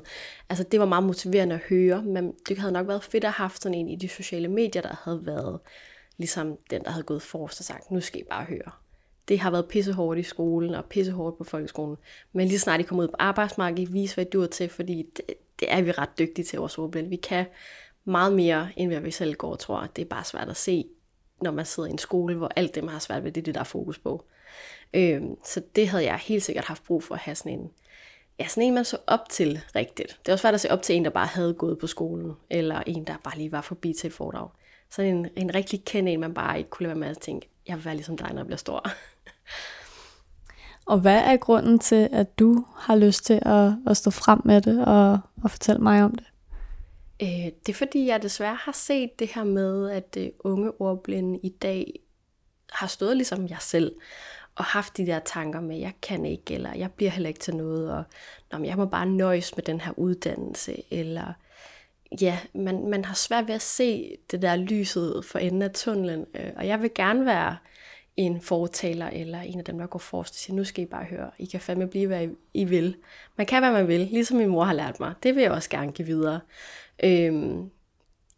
[0.49, 3.45] Altså, det var meget motiverende at høre, men det havde nok været fedt at have
[3.45, 5.61] haft sådan en i de sociale medier, der havde været
[6.19, 8.71] ligesom den, der havde gået forrest og sagt, nu skal I bare høre
[9.31, 11.97] det har været pissehårdt i skolen og pissehårdt på folkeskolen.
[12.33, 15.25] Men lige snart de kommer ud på arbejdsmarkedet, vis hvad du er til, fordi det,
[15.61, 17.09] det er vi ret dygtige til vores ordblinde.
[17.09, 17.47] Vi kan
[18.05, 19.89] meget mere, end hvad vi selv går og tror.
[19.97, 20.85] Det er bare svært at se,
[21.43, 23.45] når man sidder i en skole, hvor alt det, man har svært ved, det er
[23.45, 24.25] det, der er fokus på.
[24.95, 27.71] Øhm, så det havde jeg helt sikkert haft brug for at have sådan en,
[28.39, 30.19] ja, sådan en, man så op til rigtigt.
[30.23, 32.33] Det er også svært at se op til en, der bare havde gået på skolen,
[32.51, 34.49] eller en, der bare lige var forbi til et foredrag.
[34.91, 37.49] Sådan en, en rigtig kendt en, man bare ikke kunne lade være med at tænke,
[37.69, 38.91] jeg vil være ligesom dig, når jeg bliver stor.
[40.87, 44.61] Og hvad er grunden til, at du har lyst til at, at stå frem med
[44.61, 46.27] det og, og fortælle mig om det?
[47.23, 51.41] Øh, det er fordi, jeg desværre har set det her med, at øh, unge ordblinde
[51.43, 52.01] i dag
[52.73, 53.93] har stået ligesom jeg selv,
[54.55, 57.57] og haft de der tanker med, jeg kan ikke, eller jeg bliver heller ikke til
[57.57, 58.05] noget, og
[58.53, 61.33] Nå, jeg må bare nøjes med den her uddannelse, eller
[62.21, 66.27] ja, man, man har svært ved at se det der lyset for enden af tunnelen,
[66.35, 67.57] øh, og jeg vil gerne være
[68.17, 71.05] en fortaler eller en af dem, der går forrest og siger, nu skal I bare
[71.05, 72.97] høre, I kan fandme blive, hvad I vil.
[73.37, 75.15] Man kan, hvad man vil, ligesom min mor har lært mig.
[75.23, 76.41] Det vil jeg også gerne give videre.
[77.05, 77.71] Øhm,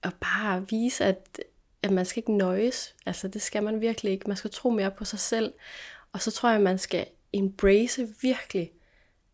[0.02, 1.40] og bare vise, at,
[1.82, 2.94] at man skal ikke nøjes.
[3.06, 4.28] Altså, det skal man virkelig ikke.
[4.28, 5.52] Man skal tro mere på sig selv.
[6.12, 8.72] Og så tror jeg, at man skal embrace virkelig,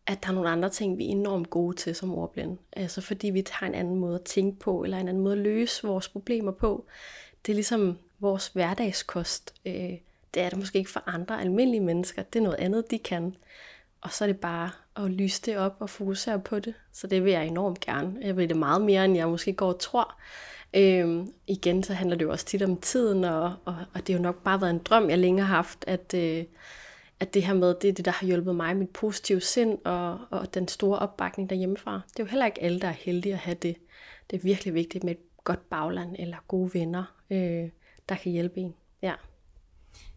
[0.07, 2.57] at der er nogle andre ting, vi er enormt gode til som ordblinde.
[2.73, 5.41] Altså fordi vi har en anden måde at tænke på, eller en anden måde at
[5.41, 6.85] løse vores problemer på.
[7.45, 9.53] Det er ligesom vores hverdagskost.
[9.65, 9.97] Øh,
[10.33, 12.23] det er det måske ikke for andre almindelige mennesker.
[12.23, 13.35] Det er noget andet, de kan.
[14.01, 16.73] Og så er det bare at lyse det op og fokusere på det.
[16.93, 18.17] Så det vil jeg enormt gerne.
[18.21, 20.15] Jeg vil det meget mere, end jeg måske går og tror.
[20.73, 24.19] Øhm, igen, så handler det jo også tit om tiden, og, og, og det har
[24.19, 26.43] jo nok bare været en drøm, jeg længe har haft, at, øh,
[27.19, 30.19] at det her med, det er det, der har hjulpet mig, mit positive sind og,
[30.29, 32.01] og den store opbakning derhjemmefra.
[32.11, 33.75] Det er jo heller ikke alle, der er heldige at have det.
[34.29, 37.69] Det er virkelig vigtigt med et godt bagland eller gode venner, øh,
[38.09, 38.75] der kan hjælpe en.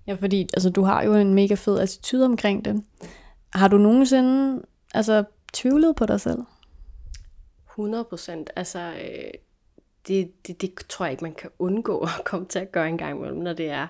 [0.06, 0.14] Ja.
[0.14, 2.85] Fordi altså, du har jo en mega fed attitude omkring det.
[3.54, 4.62] Har du nogensinde
[4.94, 6.38] altså, tvivlet på dig selv?
[7.70, 8.50] 100 procent.
[8.56, 9.30] Altså, øh,
[10.08, 12.98] det, det, det tror jeg ikke, man kan undgå at komme til at gøre en
[12.98, 13.87] gang imellem, når det er,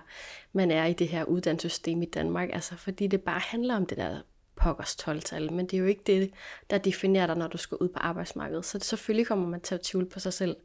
[0.52, 2.48] man er i det her uddannelsessystem i Danmark.
[2.52, 4.20] Altså, fordi det bare handler om det der
[4.56, 6.30] pokkers 12-tal, men det er jo ikke det,
[6.70, 8.64] der definerer dig, når du skal ud på arbejdsmarkedet.
[8.64, 10.56] Så selvfølgelig kommer man til at tvivle på sig selv.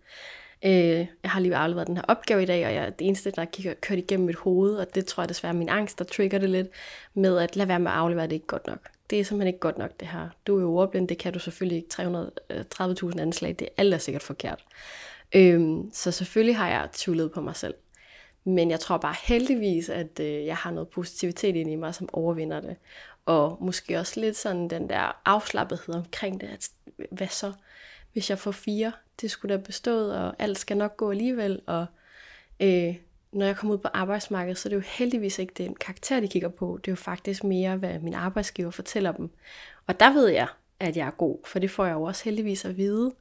[0.66, 3.32] Øh, jeg har lige afleveret den her opgave i dag, og jeg er det eneste,
[3.32, 6.06] der har kørt igennem mit hoved, og det tror jeg desværre er min angst, der
[6.06, 6.68] trigger det lidt,
[7.14, 8.80] med at lade være med at aflevere, det ikke godt nok.
[9.10, 10.30] Det er simpelthen ikke godt nok, det her.
[10.48, 11.90] Du er jo ordblind, det kan du selvfølgelig ikke.
[12.52, 14.66] 330.000 øh, anslag, det er alt sikkert forkert.
[15.36, 17.74] Øhm, så selvfølgelig har jeg tvivlet på mig selv.
[18.44, 22.10] Men jeg tror bare heldigvis, at øh, jeg har noget positivitet ind i mig, som
[22.14, 22.76] overvinder det.
[23.26, 26.70] Og måske også lidt sådan den der afslappethed omkring det, at
[27.12, 27.54] hvad så,
[28.18, 31.86] hvis jeg får fire, det skulle da bestået, og alt skal nok gå alligevel, og
[32.60, 32.96] øh,
[33.32, 36.28] når jeg kommer ud på arbejdsmarkedet, så er det jo heldigvis ikke den karakter, de
[36.28, 39.30] kigger på, det er jo faktisk mere, hvad min arbejdsgiver fortæller dem.
[39.88, 40.48] Og der ved jeg,
[40.80, 43.14] at jeg er god, for det får jeg jo også heldigvis at vide.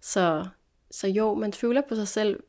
[0.00, 0.46] Så,
[0.90, 2.42] så jo, man føler på sig selv,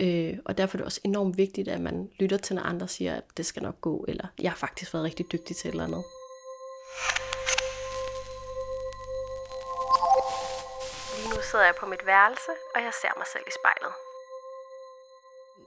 [0.00, 3.14] øh, og derfor er det også enormt vigtigt, at man lytter til, når andre siger,
[3.14, 5.84] at det skal nok gå, eller jeg har faktisk været rigtig dygtig til et eller
[5.84, 6.04] andet.
[11.52, 13.92] Sidder jeg på mit værelse, og jeg ser mig selv i spejlet.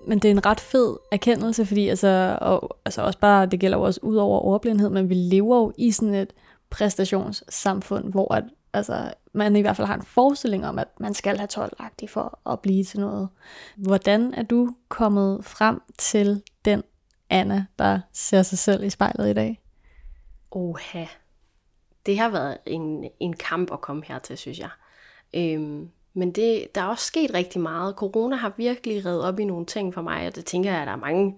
[0.07, 3.77] Men det er en ret fed erkendelse, fordi altså, og, altså også bare, det gælder
[3.77, 6.33] jo også ud over overblindhed, men vi lever jo i sådan et
[6.69, 8.43] præstationssamfund, hvor at,
[8.73, 11.77] altså, man i hvert fald har en forestilling om, at man skal have 12
[12.09, 13.29] for at blive til noget.
[13.77, 16.83] Hvordan er du kommet frem til den
[17.29, 19.61] Anna, der ser sig selv i spejlet i dag?
[20.51, 21.05] Oha.
[22.05, 24.69] Det har været en, en kamp at komme hertil, synes jeg.
[25.33, 27.95] Øhm, men det, der er også sket rigtig meget.
[27.95, 30.87] Corona har virkelig reddet op i nogle ting for mig, og det tænker jeg, at
[30.87, 31.35] der er mange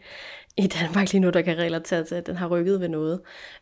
[0.57, 3.21] i Danmark lige nu, der kan relatere til, at den har rykket ved noget.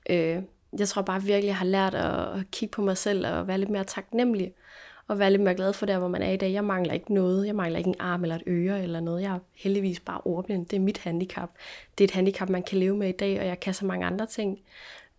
[0.10, 0.38] Øh,
[0.80, 3.58] jeg tror bare virkelig, jeg har lært at, at kigge på mig selv og være
[3.58, 4.54] lidt mere taknemmelig,
[5.08, 6.54] og være lidt mere glad for der, hvor man er i dag.
[6.54, 7.48] Jeg mangler ikke noget.
[7.48, 9.22] Jeg mangler ikke en arm eller et øre eller noget.
[9.22, 10.66] Jeg er heldigvis bare ordblind.
[10.66, 11.50] Det er mit handicap.
[11.98, 14.06] Det er et handicap, man kan leve med i dag, og jeg kan så mange
[14.06, 14.60] andre ting.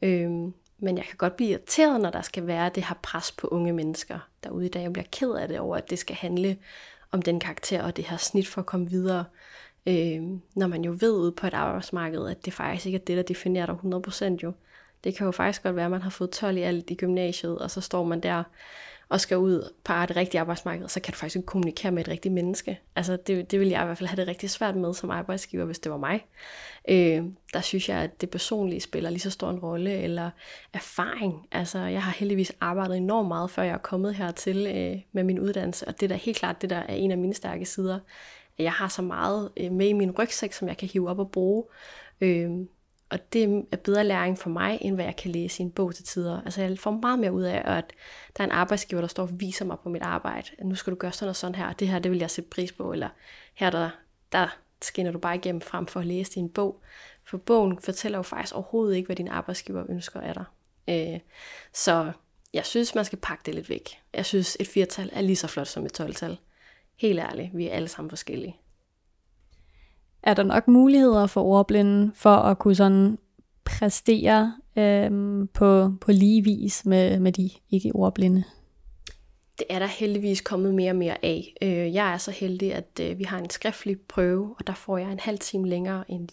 [0.03, 3.49] Øhm, men jeg kan godt blive irriteret, når der skal være det her pres på
[3.49, 4.83] unge mennesker derude i dag.
[4.83, 6.57] Jeg bliver ked af det over, at det skal handle
[7.13, 9.25] om den karakter og det her snit for at komme videre.
[9.87, 10.23] Øh,
[10.55, 13.23] når man jo ved ude på et arbejdsmarked, at det faktisk ikke er det, der
[13.23, 13.75] definerer dig
[14.35, 14.53] 100% jo.
[15.05, 17.59] Det kan jo faktisk godt være, at man har fået 12 i alt i gymnasiet,
[17.59, 18.43] og så står man der
[19.09, 22.09] og skal ud på et rigtigt arbejdsmarked, så kan du faktisk ikke kommunikere med et
[22.09, 22.81] rigtigt menneske.
[22.97, 25.65] Altså det, det vil jeg i hvert fald have det rigtig svært med som arbejdsgiver,
[25.65, 26.27] hvis det var mig.
[26.89, 30.31] Øh, der synes jeg, at det personlige spiller lige så stor en rolle, eller
[30.73, 31.49] erfaring.
[31.53, 35.41] Altså jeg har heldigvis arbejdet enormt meget, før jeg er kommet hertil øh, med min
[35.41, 37.99] uddannelse, og det er da helt klart det, der er en af mine stærke sider.
[38.59, 41.31] Jeg har så meget øh, med i min rygsæk, som jeg kan hive op og
[41.31, 41.65] bruge.
[42.21, 42.51] Øh,
[43.11, 45.95] og det er bedre læring for mig, end hvad jeg kan læse i en bog
[45.95, 46.43] til tider.
[46.43, 47.93] Altså jeg får meget mere ud af, at
[48.37, 50.91] der er en arbejdsgiver, der står og viser mig på mit arbejde, at nu skal
[50.91, 52.93] du gøre sådan og sådan her, og det her, det vil jeg sætte pris på,
[52.93, 53.09] eller
[53.55, 53.91] her der,
[54.33, 56.83] der skinner du bare igennem frem for at læse din bog.
[57.25, 60.45] For bogen fortæller jo faktisk overhovedet ikke, hvad din arbejdsgiver ønsker af dig.
[60.89, 61.21] Øh,
[61.73, 62.13] så
[62.55, 63.89] jeg synes, man skal pakke det lidt væk.
[64.15, 66.39] Jeg synes, et firtal er lige så flot som et 12-tal.
[66.97, 68.57] Helt ærligt, vi er alle sammen forskellige
[70.27, 73.19] er der nok muligheder for ordblinde for at kunne sådan
[73.65, 78.45] præstere øhm, på, på lige vis med, med de ikke ordblinde?
[79.59, 81.55] Det er der heldigvis kommet mere og mere af.
[81.63, 84.99] Øh, jeg er så heldig, at øh, vi har en skriftlig prøve, og der får
[84.99, 86.29] jeg en halv time længere end,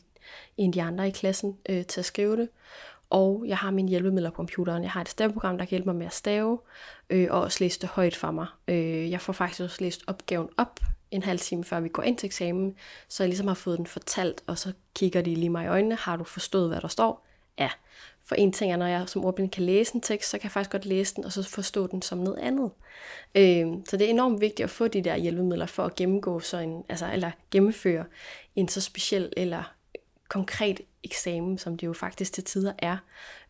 [0.58, 2.50] end de andre i klassen øh, til at skrive det.
[3.10, 4.84] Og jeg har min hjælpemidler på computeren.
[4.84, 6.60] Jeg har et staveprogram, der kan hjælpe mig med at stave,
[7.10, 8.48] øh, og også læse det højt for mig.
[8.68, 10.80] Øh, jeg får faktisk også læst opgaven op
[11.12, 12.76] en halv time før vi går ind til eksamen,
[13.08, 15.96] så jeg ligesom har fået den fortalt, og så kigger de lige mig i øjnene,
[15.96, 17.26] har du forstået, hvad der står?
[17.60, 17.70] Ja.
[18.26, 20.52] For en ting er, når jeg som ordblind kan læse en tekst, så kan jeg
[20.52, 22.72] faktisk godt læse den, og så forstå den som noget andet.
[23.36, 26.58] Øh, så det er enormt vigtigt at få de der hjælpemidler for at gennemgå så
[26.58, 28.06] en, altså, eller gennemføre
[28.56, 29.74] en så speciel eller
[30.30, 32.98] konkret eksamen, som det jo faktisk til tider er.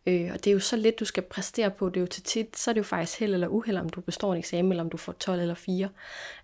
[0.06, 1.90] Øh, og det er jo så lidt, du skal præstere på.
[1.90, 4.02] Det er jo til tit, så er det jo faktisk held eller uheld, om du
[4.02, 5.90] består en eksamen, eller om du får 12 eller 4.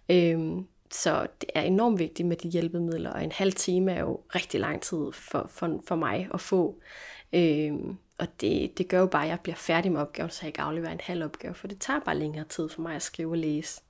[0.10, 0.40] Øh,
[0.92, 4.60] så det er enormt vigtigt med de hjælpemidler, og en halv time er jo rigtig
[4.60, 6.76] lang tid for, for, for mig at få.
[7.34, 7.74] Øh,
[8.20, 10.62] og det, det gør jo bare, at jeg bliver færdig med opgaven, så jeg ikke
[10.62, 13.38] afleverer en halv opgave, for det tager bare længere tid for mig at skrive og
[13.38, 13.82] læse.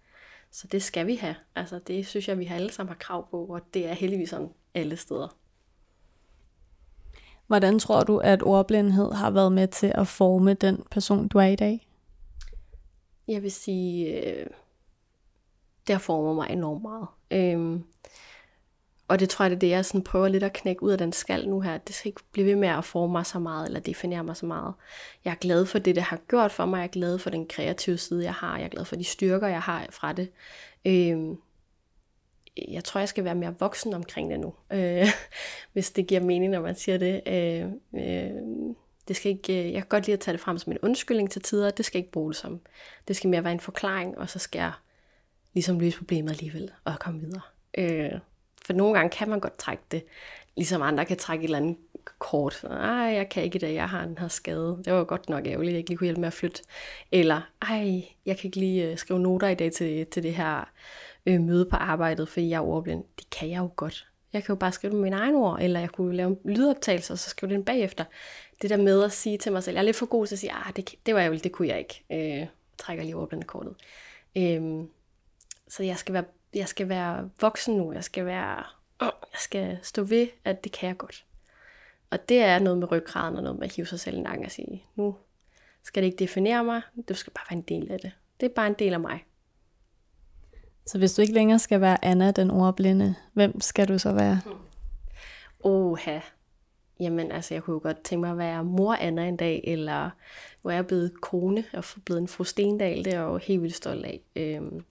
[0.52, 1.36] Så det skal vi have.
[1.56, 4.30] Altså det synes jeg, vi har alle sammen har krav på, og det er heldigvis
[4.30, 5.36] sådan alle steder.
[7.48, 11.46] Hvordan tror du, at ordblindhed har været med til at forme den person, du er
[11.46, 11.88] i dag?
[13.28, 14.48] Jeg vil sige, øh,
[15.88, 17.08] det har formet mig enormt meget.
[17.32, 17.84] Øhm,
[19.10, 20.98] og det tror jeg, det er det, jeg sådan prøver lidt at knække ud af
[20.98, 21.78] den skal nu her.
[21.78, 24.46] Det skal ikke blive ved med at forme mig så meget, eller definere mig så
[24.46, 24.74] meget.
[25.26, 26.78] Jeg er glad for det, det har gjort for mig.
[26.78, 28.58] Jeg er glad for den kreative side, jeg har.
[28.58, 30.30] Jeg er glad for de styrker, jeg har fra det.
[30.86, 31.38] Øhm,
[32.68, 35.08] jeg tror, jeg skal være mere voksen omkring det nu, øh,
[35.74, 37.22] hvis det giver mening, når man siger det.
[37.28, 38.32] Øh, øh,
[39.08, 41.32] det skal ikke, øh, jeg kan godt lide at tage det frem som en undskyldning
[41.32, 42.60] til tider, det skal ikke bruges som.
[43.08, 44.72] Det skal mere være en forklaring, og så skal jeg
[45.54, 47.42] ligesom løse problemet alligevel og komme videre.
[47.78, 48.20] Øh,
[48.70, 50.04] for nogle gange kan man godt trække det,
[50.58, 51.78] ligesom andre kan trække et eller andet
[52.20, 52.64] kort.
[52.64, 54.82] Ej, jeg kan ikke det, jeg har den her skade.
[54.86, 56.64] Det var godt nok ærgerligt, at jeg ikke lige kunne hjælpe med at flytte.
[57.12, 60.70] Eller, ej, jeg kan ikke lige øh, skrive noter i dag til, til det her
[61.26, 63.04] øh, møde på arbejdet, fordi jeg er ordblind.
[63.20, 64.08] Det kan jeg jo godt.
[64.34, 66.56] Jeg kan jo bare skrive det med mine egne ord, eller jeg kunne lave en
[66.56, 68.06] lydoptagelse, og så skrive den bagefter.
[68.62, 70.40] Det der med at sige til mig selv, jeg er lidt for god til at
[70.40, 72.04] sige, ah, det, det var jeg vel, det kunne jeg ikke.
[72.12, 73.76] Øh, trækker lige kortet.
[74.38, 74.86] Øh,
[75.68, 78.64] så jeg skal, være, jeg skal være voksen nu, jeg skal være,
[79.02, 81.26] jeg skal stå ved, at det kan jeg godt.
[82.10, 84.46] Og det er noget med ryggraden og noget med at hive sig selv en gang
[84.46, 85.16] og sige, nu
[85.84, 88.12] skal det ikke definere mig, det skal bare være en del af det.
[88.40, 89.26] Det er bare en del af mig.
[90.86, 94.42] Så hvis du ikke længere skal være Anna, den ordblinde, hvem skal du så være?
[95.60, 96.20] Oha.
[97.00, 100.10] Jamen, altså, jeg kunne jo godt tænke mig at være mor Anna en dag, eller
[100.62, 103.62] hvor jeg er blevet kone og blevet en fru Stendal, det er jeg jo helt
[103.62, 104.22] vildt stolt af.
[104.36, 104.84] Øhm,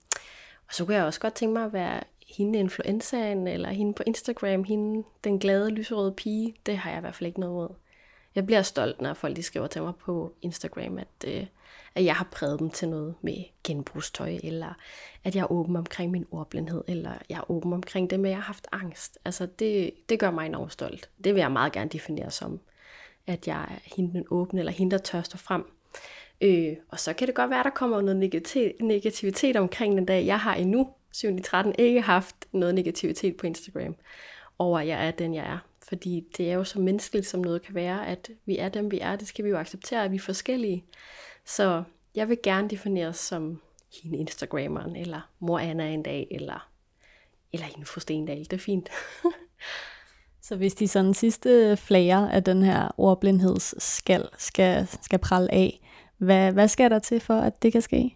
[0.69, 4.03] og så kunne jeg også godt tænke mig at være hende influenzaen, eller hende på
[4.07, 6.55] Instagram, hende den glade lyserøde pige.
[6.65, 7.75] Det har jeg i hvert fald ikke noget mod.
[8.35, 11.45] Jeg bliver stolt, når folk de skriver til mig på Instagram, at, øh,
[11.95, 14.73] at jeg har præget dem til noget med genbrugstøj, eller
[15.23, 18.31] at jeg er åben omkring min ordblindhed, eller jeg er åben omkring det med, at
[18.31, 19.17] jeg har haft angst.
[19.25, 21.09] Altså det, det gør mig enormt stolt.
[21.23, 22.59] Det vil jeg meget gerne definere som,
[23.27, 25.65] at jeg er hende den åbne, eller hende, der tør stå frem.
[26.41, 28.43] Øh, og så kan det godt være, at der kommer noget
[28.81, 30.25] negativitet omkring den dag.
[30.25, 31.41] Jeg har endnu, 7.
[31.41, 33.95] 13, ikke haft noget negativitet på Instagram
[34.59, 35.57] over, at jeg er den, jeg er.
[35.89, 38.99] Fordi det er jo så menneskeligt, som noget kan være, at vi er dem, vi
[38.99, 39.15] er.
[39.15, 40.85] Det skal vi jo acceptere, at vi er forskellige.
[41.45, 41.83] Så
[42.15, 43.61] jeg vil gerne defineres som
[44.03, 46.69] hende Instagrammeren, eller mor Anna en dag, eller,
[47.53, 48.39] eller hende fru Stendal.
[48.39, 48.89] Det er fint.
[50.47, 55.81] så hvis de sådan sidste flager af den her ordblindhedsskal skal, skal prale af,
[56.19, 58.15] hvad, hvad skal der til for, at det kan ske?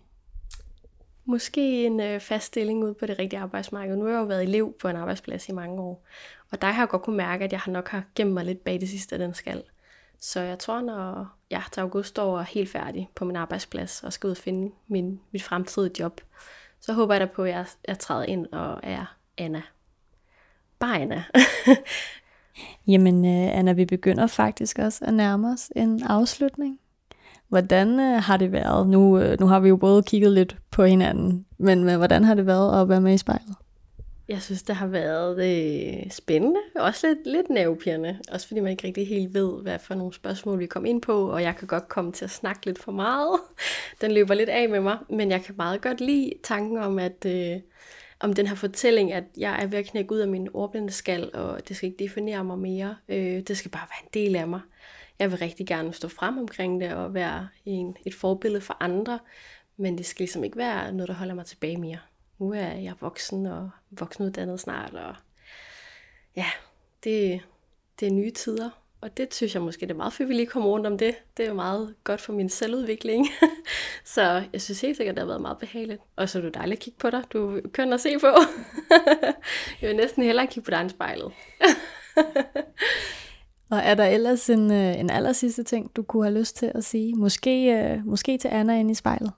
[1.25, 3.95] Måske en øh, fast stilling ud på det rigtige arbejdsmarked.
[3.95, 6.05] Nu har jeg jo været elev på en arbejdsplads i mange år,
[6.51, 8.63] og der har jeg godt kunne mærke, at jeg har nok har gemt mig lidt
[8.63, 9.63] bag det sidste af den skal.
[10.19, 14.27] Så jeg tror, når jeg til august står helt færdig på min arbejdsplads og skal
[14.27, 16.21] ud og finde min, mit fremtidige job,
[16.79, 19.61] så håber jeg da på, at jeg, jeg træder ind og er Anna.
[20.79, 21.23] Bare Anna.
[22.87, 26.79] Jamen, uh, Anna, vi begynder faktisk også at nærme os en afslutning.
[27.53, 28.89] Hvordan øh, har det været?
[28.89, 32.33] Nu, øh, nu har vi jo både kigget lidt på hinanden, men men hvordan har
[32.33, 33.55] det været at være med i spejlet?
[34.27, 38.87] Jeg synes, det har været øh, spændende, også lidt, lidt nervepirrende, også fordi man ikke
[38.87, 41.87] rigtig helt ved, hvad for nogle spørgsmål vi kom ind på, og jeg kan godt
[41.87, 43.39] komme til at snakke lidt for meget.
[44.01, 47.25] Den løber lidt af med mig, men jeg kan meget godt lide tanken om, at
[47.25, 47.59] øh,
[48.19, 51.29] om den her fortælling, at jeg er ved at knække ud af min ordblinde skal,
[51.33, 52.95] og det skal ikke definere mig mere.
[53.09, 54.59] Øh, det skal bare være en del af mig.
[55.19, 59.19] Jeg vil rigtig gerne stå frem omkring det og være en, et forbillede for andre,
[59.77, 61.99] men det skal ligesom ikke være noget, der holder mig tilbage mere
[62.43, 65.15] nu er jeg voksen og voksenuddannet snart, og
[66.35, 66.45] ja,
[67.03, 67.41] det,
[67.99, 68.69] det er nye tider,
[69.01, 70.97] og det synes jeg måske, det er meget fedt, at vi lige kommer rundt om
[70.97, 71.15] det.
[71.37, 73.27] Det er jo meget godt for min selvudvikling.
[74.15, 76.01] så jeg synes helt sikkert, det har været meget behageligt.
[76.15, 77.23] Og så er du dejligt at kigge på dig.
[77.33, 78.27] Du kan at se på.
[79.81, 81.31] jeg vil næsten hellere kigge på dig end spejlet.
[83.73, 86.71] og er der ellers en, øh, en aller sidste ting, du kunne have lyst til
[86.75, 87.15] at sige?
[87.15, 89.31] Måske, øh, måske til Anna inde i spejlet?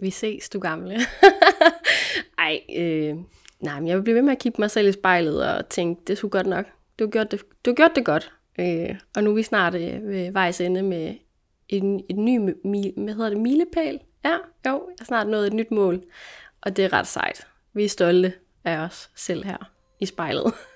[0.00, 0.94] Vi ses, du gamle.
[2.38, 3.16] Ej, øh,
[3.60, 6.02] nej, men jeg vil blive ved med at kigge mig selv i spejlet og tænke,
[6.06, 6.66] det skulle godt nok.
[6.98, 8.32] Du har gjort det, du har gjort det godt.
[8.58, 11.14] Øh, og nu er vi snart øh, ved vejs ende med
[11.68, 12.40] en, et ny,
[12.96, 14.00] hvad hedder det, milepæl.
[14.24, 14.34] Ja,
[14.66, 16.02] jo, jeg har snart nået et nyt mål.
[16.60, 17.46] Og det er ret sejt.
[17.74, 18.32] Vi er stolte
[18.64, 20.52] af os selv her i spejlet.